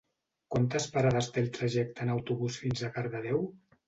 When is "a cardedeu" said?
2.81-3.45